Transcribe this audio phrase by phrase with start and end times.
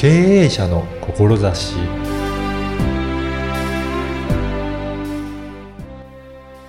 [0.00, 1.74] 経営者の志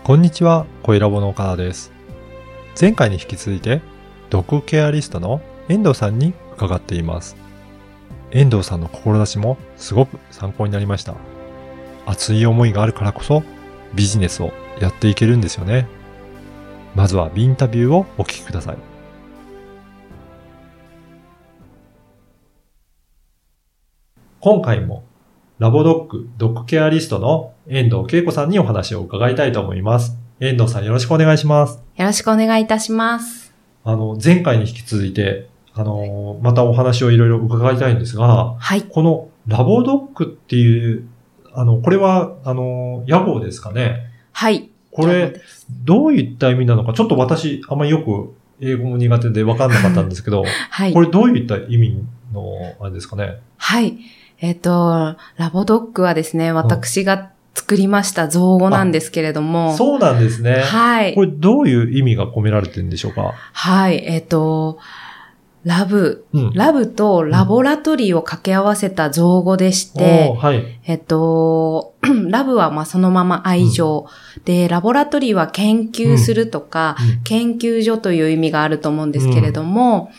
[0.04, 1.94] こんにちは、小ラボの岡田です。
[2.78, 3.80] 前回に引き続いて、
[4.30, 7.38] ドッグケアリストの遠藤さんに伺っています。
[8.32, 11.16] 遠藤さんの志もすごく参考になりました。
[12.06, 13.44] 熱い思いがあるからこそ
[13.94, 14.52] ビジネスを
[14.82, 15.88] やっていけるんですよね。
[16.96, 18.91] まずはインタビューをお聞きください。
[24.42, 25.04] 今回も
[25.60, 30.18] ラボドッグドッグケアリストの遠藤恵子さんにお話を伺いたいと思います。
[30.40, 31.76] 遠藤さんよろしくお願いします。
[31.96, 33.54] よろしくお願いいたします。
[33.84, 38.82] あの、前回に引き続いて、あの、またお話をいろいろ伺いたいんですが、はい。
[38.82, 41.08] このラボドッグっていう、
[41.54, 44.08] あの、これは、あの、屋号ですかね？
[44.32, 44.72] はい。
[44.92, 45.40] これ、
[45.86, 51.02] どういった意味なのか、ちょっと私、あんまりよく英語も苦手で分かんなかったんですけど、 はいこ。
[51.02, 52.04] れどういった意味
[52.34, 52.44] の、
[52.80, 53.38] あれですかね？
[53.58, 53.98] はい。
[54.42, 59.78] えっ、と、ラボドッグはですね、私が作りました造語なんですけれども。
[59.78, 60.62] そうなんですね。
[60.62, 61.22] はいこ。
[61.22, 63.34] れどういう意味が込められてるんでしょうか？
[63.54, 64.04] はい。
[64.06, 64.80] えっ、と、
[65.64, 66.54] ラブ、うん。
[66.54, 70.80] ラブとラボラトリーを掛け合わせた造語でしおてー、はい。
[70.86, 71.94] えっと、
[72.30, 74.08] ラブはまあそのまま愛情、
[74.44, 80.12] で、ラボラトリーは研究するとか、うん研究所という意味があると思うんですけれども、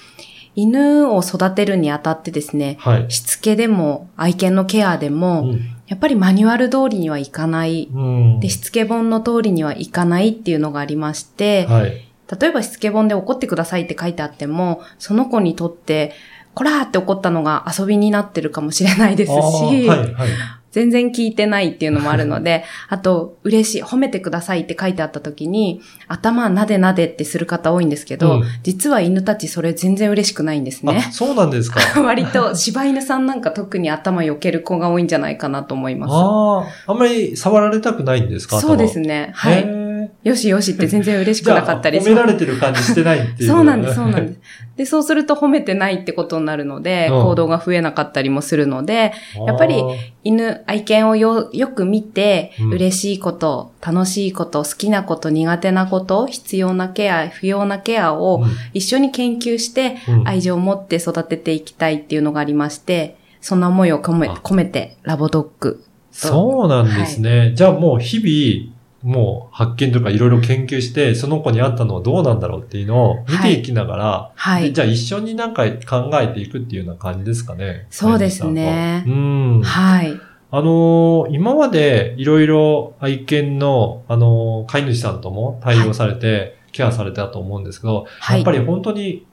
[0.55, 3.11] 犬を育てるにあたってですね、はい。
[3.11, 7.91] しつけでも愛犬のケアでも、うんやっぱりマニュアル通りにはいかない。
[7.92, 8.41] うん。
[8.41, 12.09] で、しつけ本の通りにはいかないっていうのがありまして、はい。
[12.41, 16.14] 例えばしつけ本で怒ってくださいって書いてあっても、その子にとって、
[16.55, 20.28] こらーって怒ったのが遊びになってるかもしれないですあし、ーはい、はい。
[20.73, 31.12] 全然聞いてないっていうのもあるので、 あと、嬉しい、褒めてくださいって書いてあった時に、頭なでなでってする方多いんですけど、うん実は犬たちそれ全然嬉しくないんですねあ、。
[31.12, 31.81] そうなんですか。
[32.03, 38.66] 割と柴犬さんなんか特に頭避ける子が多いんじゃないかなと思いまああ、あんまり触られたくないんですかす。
[38.66, 39.12] そうですね。
[39.12, 39.33] ね。
[39.34, 39.81] はい。
[40.25, 43.49] よしよしって全然嬉しくなかったり褒められてる感じしてないっていう。
[43.49, 44.41] そうなんです、そうなんです。
[44.77, 49.12] で、そうすると褒めてないってことになるので、うん行動が増えなかったりもするので、
[49.47, 49.83] やっぱり
[50.22, 65.84] 犬、愛犬をよ、よく見て、うん嬉しいこと、楽しいこと、好きなこと、苦手なこと、必要なケア、不要なケアを一緒に研究して、愛情を持って育てていきたいっていうのがありまして、そんな思いを込めあ込めて、ラボドッグ。
[66.12, 67.53] そうなんですね。
[67.54, 68.72] じゃあもう日々、
[69.03, 74.65] もう発見とかいろいろ研究して、その子に合ったのはどうなんだろうっていうのを見ていきながら、はい。
[74.65, 77.87] でじゃあ一緒になんか考えていくっていうような感じですかね。
[77.91, 79.63] そうですねうん。
[79.63, 80.13] はい。
[80.55, 88.39] あのー今までいろいろ愛犬の、あのー飼い主さんとも対応されて、ケアされたと思うんですけど、はい。
[88.39, 89.27] やっぱり本当に、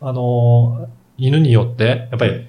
[0.00, 2.46] あのー犬によって、やっぱり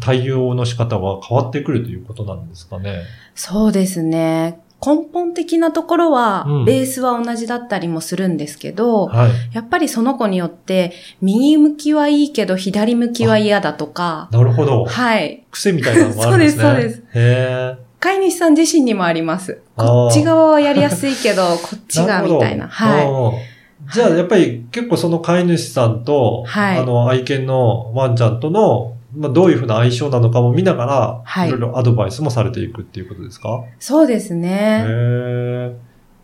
[0.00, 3.02] 対応の仕方は変わってくるということなんですかね。
[3.34, 4.60] そうですね。
[4.84, 9.30] 根本的なところは、うんベースは同じだったりもするんですけど、はい。
[9.52, 14.84] やっぱりその子によって、右向きはいいけど、左向きは嫌だとか、なるほど。
[14.84, 15.44] はい。
[15.50, 16.62] 癖みたいなのもあるんですね。
[16.62, 19.60] そうですそうへ飼い主さん自身にもあります。
[19.76, 22.64] こっち側はやりやすいけど、 こっーちが、みたいな。
[22.64, 22.68] い。
[22.68, 23.32] は
[23.92, 33.64] じゃあ、やっぱり結構その飼い主さんと、はいあの、愛犬のワンちゃんとの、まあ、どういうふうな相性なのかも見ながら、はいいろいろアドバイスもされていくっていうことですか？
[33.66, 33.74] い。
[33.78, 34.84] そうですへね。
[34.86, 35.76] え。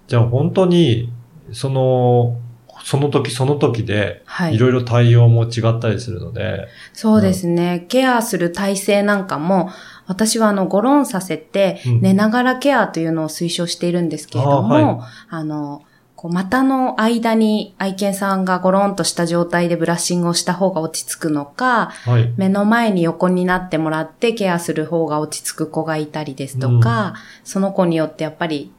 [0.06, 1.12] じゃあ本当に、
[1.52, 2.38] その、
[2.84, 4.58] その時その時で、はいい。
[4.58, 7.86] ろいろ対応も違ったりするので、そうですね。
[7.88, 9.70] ケアする体制なんかも、
[10.06, 15.82] 私はあの、ゴロンさせて、うん寝ながらケアというのを推奨しているんですけれども、あーはあの、
[16.16, 22.32] こう股の間に愛犬さんがゴロンとした状態でブラッシングをした方が落ち着くのか、はい。
[22.36, 28.72] 目の前に横になってもらってケアする方が落ち着く子がいたりですとか、その子によってやっぱり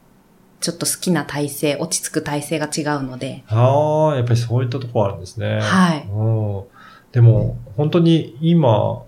[0.60, 5.60] ちょっと好きな体勢、落ち着く体勢が違うので、ああ、やっぱりそういったところあるんですね。
[5.60, 6.08] はい。
[6.10, 6.64] うん。
[7.12, 9.02] でも、本当に今、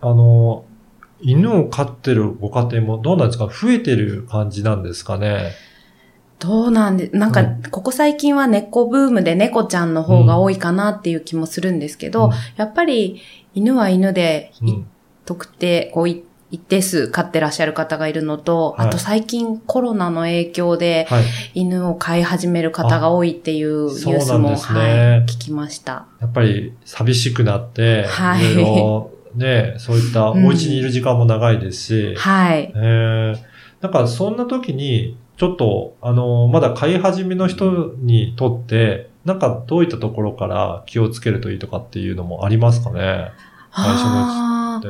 [0.00, 0.64] あの、
[1.20, 3.46] 犬を飼ってるご家庭もどうなんですか？
[3.46, 5.52] 増えてる感じなんですかね？
[6.38, 13.20] どうなんで、なんかうん、ここ最近は猫ブームで猫ちゃんの方が多いかなっていう気もするんですけど、うんやっぱり
[13.54, 14.86] 犬は犬で、いうん。
[15.24, 21.24] 特定、こうい一定数飼ってらっしゃる方がいるのと、はいあと最近コロナの影響ではい。
[21.54, 26.06] 犬を飼い始める方が多いっていうニュースも、ですねはい、聞きました。
[26.20, 32.72] やっぱり寂しくなって、はいいろいろね、そういったおうん家にいる時間も長いですし、はい。
[32.74, 33.36] えー、
[33.80, 43.30] なんかそんな時に、ちょっと、あの、まだ飼い始めの人にとって、なんかどういったところから気をつけるといいとかっていうのもありますかね？
[43.74, 44.88] 最初のって。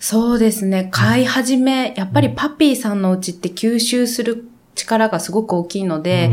[0.00, 0.88] そうですね。
[0.90, 6.30] 飼い始め、やっぱりパピーさんのうちって吸収する力がすごく大きいので、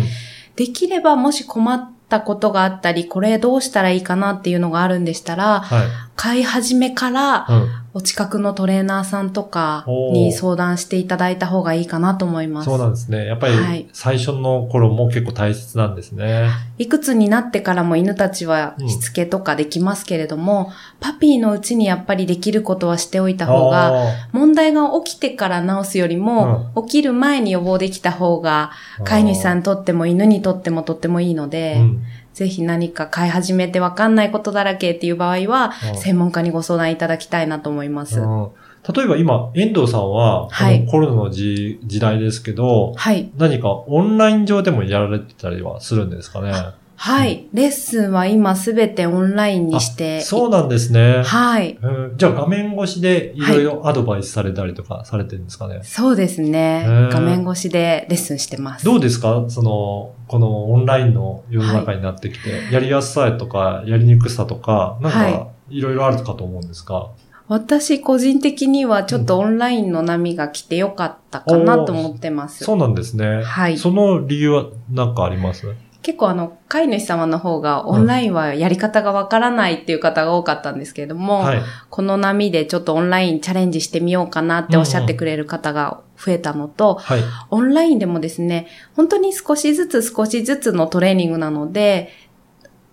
[0.56, 5.88] できればもし困ったことがあったり、これどうしたらいいかなっていうのがあるんでしたら、はい。
[6.16, 7.83] 飼い始めからうん。
[7.96, 12.66] お近くのトレーナーさんとかに相談していただいた方がいいかなと思います。
[12.66, 13.28] そうなんですね。
[13.28, 16.50] やっぱりはい最初の頃も結構大切なんですね。
[16.80, 38.20] いくつになってからも犬たちはしつけとかできますけれども、パピーのうちにやっぱりできることはしておいた方が、あ問題が起きてから治すよりも、起きる前に予防できた方が、ー飼い主さんにとっても犬にとってもとってもいいので、うんぜひ何か飼い始めてわかんないことだらけっていう場合は、うん専門家にご相談いただきたいなと思います。
[38.20, 38.48] うん
[38.96, 40.50] 例えば今、遠藤さんは、
[40.92, 43.32] コロナの時時代ですけど、はい。
[43.38, 46.52] 何かオンライン上でもやられてたりはするんですかね？
[46.96, 47.48] はい。
[47.54, 50.22] レッスンは今すべてオンラインにして。
[50.22, 51.24] そうなんですね。
[51.24, 51.78] はい。
[51.82, 55.82] うんじゃあ画面越しでいろいろアドバイスされたりとかされてるんですかね？
[55.84, 56.86] そうですね。
[57.12, 58.86] 画面越しでレッスンしてます。
[58.86, 59.46] どうですか？
[59.50, 67.10] その、このオンラインの世の中になってきて、やりやすさとか、やりにくさとか、なんかは、いろいろあるかと思うんですが。
[67.50, 72.64] 私個人的にはちょっとオンラインの波が来てよかったかなと思ってます。
[72.64, 73.44] そうなんですね。
[73.44, 75.68] はいその理由は何かあります？
[76.04, 81.62] 結構あの、飼い主様の方がオンラインはやり方がわからないっていう方が多かったんですけれども、はい。
[81.90, 87.22] この波でちょっとオンラインチャレンジしてみようかなっておっしゃってくれる方が増えたのと、はい。
[87.50, 92.10] オンラインでもですね、本当に少しずつ少しずつのトレーニングなので、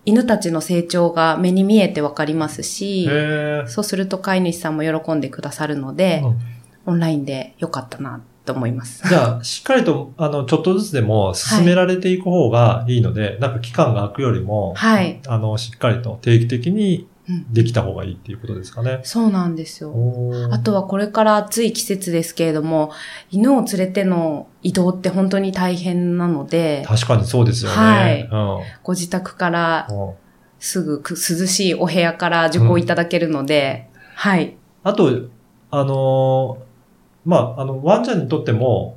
[0.07, 6.39] 犬たちの成長が目に見えてわかりますし、へそうすると飼い主さんも喜んでくださるので、うん
[6.87, 9.07] オンラインでよかったなと思います。
[9.09, 15.21] じゃあ、しっかりと、あの、ちょっとずつでも進められていく方がいいので、なんか期間が空くよりも、はい。
[15.27, 19.01] あの、しっかりと定期的にうんできた方がいいっていうことですかね。
[19.05, 19.95] そうなんですよ。
[20.51, 22.91] あとはこれから暑い季節ですけれども、
[23.31, 27.77] 犬を連れての移動って本当に大変なので、確かにそうですよね。
[27.77, 28.31] はいうん
[28.83, 30.13] ご自宅からうん
[30.61, 34.57] すぐく涼しいお部屋から受講いただけるので、はい。
[34.83, 35.11] あと、
[35.71, 36.70] あのー
[37.25, 38.97] まあ、あの、ワンちゃんにとっても、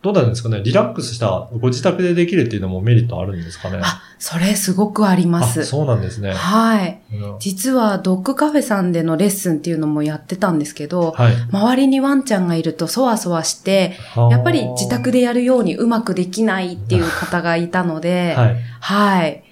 [0.00, 5.64] どうなんですかねリラックスしたご自宅でできるっていうのもメリットあるんですかねあ、それすごくありまあす。
[5.64, 6.32] そうなんですね。
[6.32, 7.00] はい。
[7.12, 11.34] うん実はドッグカフェさんでのレッスンっていうのもやってたんですけど、はい。
[11.50, 13.96] 周りにワンちゃんがいるとそわそわして、
[14.30, 18.56] やっぱり自宅で、でやるようにうまくできないっていう方がいたので、はい。
[18.80, 19.44] はい。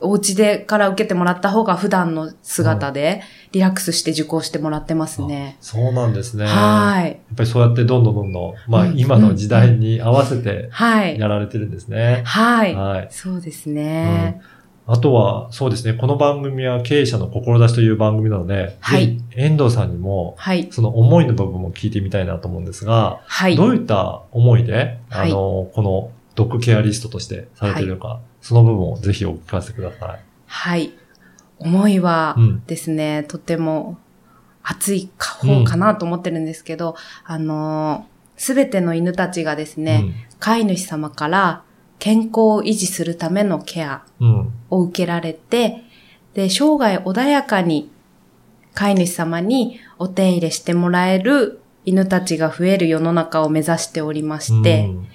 [0.00, 5.56] お家でから受けてもらった方が普段の姿でリラックスして受講してもらってますね。
[5.60, 6.44] そうなんですね。
[6.44, 7.12] やはい。
[7.12, 11.18] っぱりそうやってどんどんどんどん、まあ、うん今の時代に合わせてはい。
[11.18, 12.22] やられてるんですね。
[12.24, 12.74] はい。
[12.74, 13.08] はい。
[13.10, 14.40] そうですね。
[14.84, 15.94] あとは、そうですね。
[15.94, 20.68] この番組は経営者の志という番組なので、はい遠藤さんにも、はい。
[20.72, 23.56] その思いの部分も聞いてみたいなと思うんですが、はい。
[23.56, 30.20] どういった思いで、はいあの、このドッグケアリストとしてされているのか、その部分をぜひお聞かせください。
[30.46, 30.92] はい。
[31.58, 33.96] 思いはうんですね、とても
[34.62, 38.06] 熱い方かなと思ってるんですけど、あの
[38.36, 41.62] すべての犬たちがですね、飼い主様から
[42.00, 44.28] 健康を維持するためのケアうん。
[44.28, 44.52] うん。
[44.70, 45.84] を受けられて、
[46.34, 47.90] で、生涯穏やかに
[48.74, 55.08] 飼い主様にお手入れしてもらえる犬たちが増える世の中を目指しておりまして、うん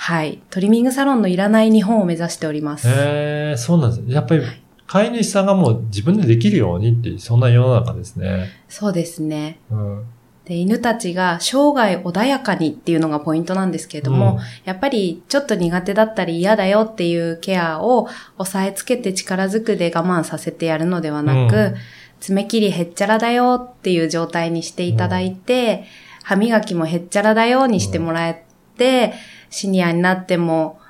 [0.00, 0.40] はい。
[0.48, 2.88] トリミングサロンのいらない日本を目指しております。
[2.88, 4.14] へえそうなんですね。
[4.14, 8.48] やっぱりはい、飼い主さんがもう自分でできるようにってそんな世の中ですね。
[8.68, 9.58] そうですね。
[9.70, 10.04] うん。
[10.44, 21.74] で、犬たちが生涯穏やかにっていうのがポイントなんですけれども、うんやっぱりちょっと苦手だったり嫌だよっていうケアを押さえつけて力ずくで我慢させてやるのではなく、うん
[22.20, 25.84] 爪切りへっちゃらだよっていう状態にしていただいて、
[26.24, 28.44] 歯磨きもへっちゃらだよにしてもらえ
[28.76, 29.14] て、
[29.50, 30.80] シニアになっても、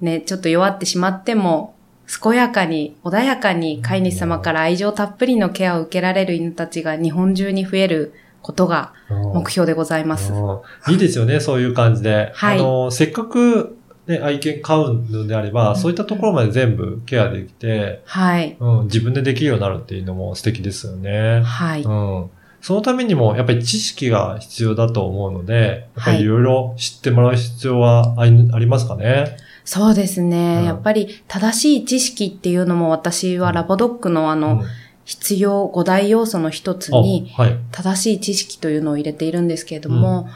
[0.00, 1.74] ね、ちょっと弱ってしまっても、
[2.22, 10.32] 健やかに、穏やかに飼い主様から愛情たっぷりのケアを受けられる犬たちが日本中に増えることが目標でございます。
[10.32, 12.32] うんいいですよね、そういう感じで。
[12.34, 18.56] はいあの、せっかく、ね、愛犬飼うのであれば、うんそういったところまで全部ケアできて、はい。
[18.58, 21.42] うん、自分でできるようになるっていうのも素敵ですよね。
[21.42, 21.82] はい。
[21.82, 22.30] うん。
[22.60, 29.36] そのためにも、やっぱり知識が必要だと思うので、やっぱはいりいろいろ知ってもらう必要はありありますかね？
[29.64, 34.66] そうですね、うんやっぱり正しい知識っていうのも私はラボドッグのあの、うん
[35.08, 37.32] 必要5大要素の一つに。
[37.72, 40.28] 正しい知識というのを入れているんですけれども、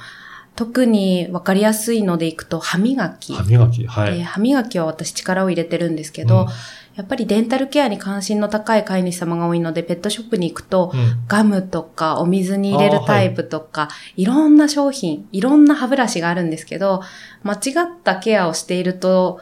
[0.57, 3.35] 特にわかりやすいのでいくと歯磨き。
[3.35, 3.87] 歯磨き。
[3.87, 4.17] はい。
[4.17, 6.47] で歯磨きは私力を入れてるんですけど、うん
[6.95, 11.25] やっぱりデンタルケアに関心の高い飼い主様が多いので、ペットショップに行くと、うん。
[11.27, 17.03] ガムとかお水に入れるタイプとか、い、ろんな商品、いろんな歯ブラシがあるんですけど、
[17.43, 19.41] 間違ったケアをしていると、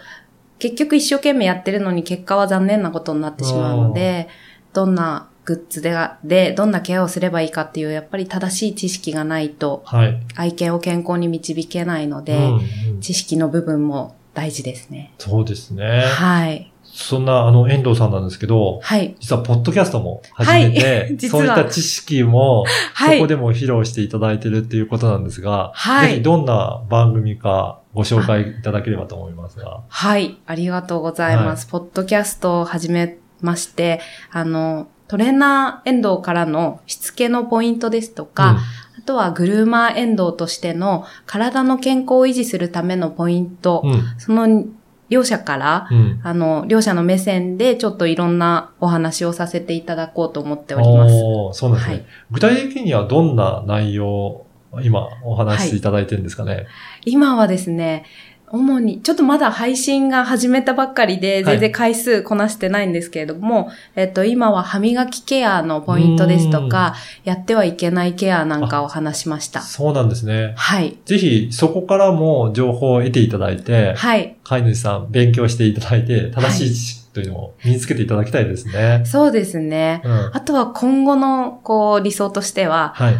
[0.59, 4.29] 結局一生懸命やってるのに結果は残念なことになってしまうので、
[4.73, 10.21] どんなグッズでがで、どんなケアをすればいいかっていう、やっぱり正しい知識がないと、はい。
[10.37, 12.61] 愛犬を健康に導けないので、うんうん
[13.01, 15.15] 知識の部分も大事ですね。
[15.17, 16.03] そうですね。
[16.03, 16.70] はい。
[16.93, 19.17] そんな、あの、遠藤さんなんですけど、はい。
[19.21, 23.17] 実は、ポッドキャストも始めて、はい そういった知識も、はい。
[23.19, 29.83] そこでも披露していただいてるっていうことなんですが、はいぜひどんな番組かご紹介いただければと思いますが。
[29.89, 31.67] はい、ありがとうございます。
[31.67, 38.59] ポッドキャストを始めまして、あの、トレーナー遠藤からのしつけのポイントですとか、
[38.97, 44.65] あとはグルーマー遠藤としての体の健康を維持するためのポイント、うん、うん、その
[45.11, 46.21] 両者から、うん。
[46.23, 51.59] あの、両者の目線でちょっといろんなお話をさせていただこうと思っております。
[51.59, 54.47] そうなんですね、はい具体的にはどんな内容、
[54.83, 56.67] 今お話しいただいてるんですかね？
[57.05, 58.05] 今はですね、
[58.53, 69.61] 主に、ちょっとまだ配信が始めたばっかりで、全然回数こなしてないんですけれども、えっと、今は歯磨きケアのポイントですとか、やってはいけないケアなんかを話しました。
[69.61, 70.55] そうなんですね。
[70.57, 70.99] はい。
[71.05, 74.37] ぜひ、そこからも情報を得ていただいて、はい。
[74.43, 79.03] 飼い主さん勉強していただいて、正しい知識というのを身につけていただきたいですね。
[79.05, 80.03] そうですね。
[80.05, 80.31] うん。
[80.33, 83.15] あとは今後の、こう、理想としては、はい。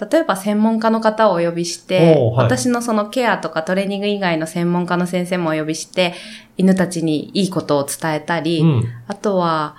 [0.00, 6.14] 例えば専門家の方をお呼びして、はい私のそのケアとかトレーニング以外の専門家の先生もお呼びして、
[6.56, 8.84] 犬たちにいいことを伝えたり、うん。
[9.06, 9.76] あとは、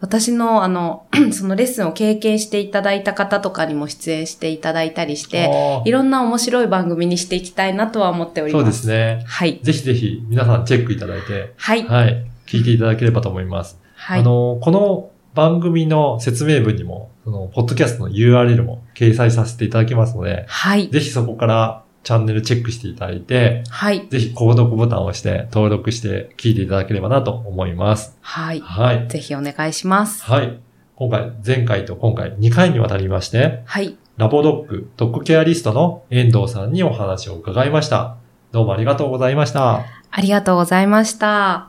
[0.00, 8.62] 私のあの、 そのレッスンを経験していただいた方とかにも出演していただいたりして、いろんな面白い番組にしていきたいなとは思っております。
[8.62, 9.24] そうですね。
[9.26, 9.60] はい。
[9.62, 11.84] ぜひぜひ皆さんチェックいただいて、はい。
[11.84, 12.24] はい。
[12.46, 13.78] 聞いていただければと思います。
[13.94, 14.20] はい。
[14.20, 20.88] あの、この番組の説明文にも、その、ポッドキャストの URL も掲載させていただきますので、はい。
[20.88, 24.08] ぜひそこからチャンネルチェックしていただいて、はい。
[24.08, 28.16] ぜひ購読ボタンを押して登録して聞いていただければなと思います。
[28.20, 28.60] はい。
[28.60, 29.08] はい。
[29.08, 30.24] ぜひお願いします。
[30.24, 30.58] はい。
[30.96, 33.96] 今回、前回と今回2回にわたりまして、はい。
[34.16, 38.16] ラボドッグ、ドッグケアリストの遠藤さんにお話を伺いました。
[38.50, 39.84] どうもありがとうございました。
[40.10, 41.67] ありがとうございました。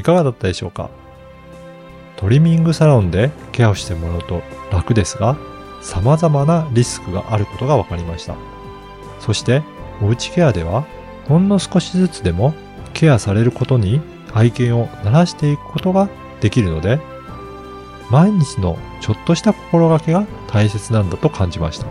[0.00, 0.88] いかがだったでしょうか？
[2.16, 4.42] トリミングサロンでケアをしてもらうと
[4.72, 5.36] 楽ですが、
[5.82, 8.34] 様々なリスクがあることが分かりました。
[9.20, 9.62] そして、
[10.02, 10.86] おうちケアでは、
[11.28, 12.54] ほんの少しずつでも
[12.94, 14.00] ケアされることに
[14.32, 16.08] 愛犬を慣らしていくことが
[16.40, 16.98] できるので、
[18.10, 21.86] 毎日のちょっとした心がけが大切なんだと感じました。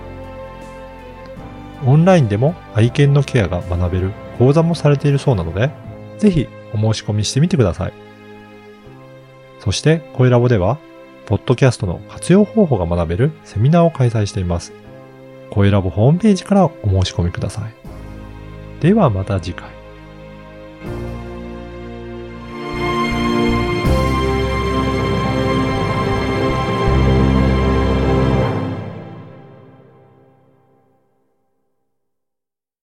[1.86, 5.72] オンラインでも愛犬のケアが学べる講座もされているそうなので、
[6.18, 7.94] ぜひお申し込みしてみてください。
[9.60, 10.78] そして、声ラボでは、
[11.26, 14.74] ポッドキャストの活用方法が学べるセミナーを開催しています。
[15.52, 16.72] 声ラボホームページからお
[17.04, 17.74] 申し込みください。
[18.82, 19.79] ではまた次回。